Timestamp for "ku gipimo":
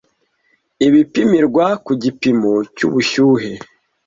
1.85-2.51